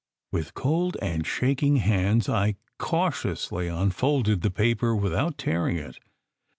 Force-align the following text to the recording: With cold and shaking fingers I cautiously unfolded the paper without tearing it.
With 0.31 0.55
cold 0.55 0.97
and 0.99 1.27
shaking 1.27 1.79
fingers 1.81 2.27
I 2.27 2.55
cautiously 2.79 3.67
unfolded 3.67 4.41
the 4.41 4.49
paper 4.49 4.95
without 4.95 5.37
tearing 5.37 5.77
it. 5.77 5.99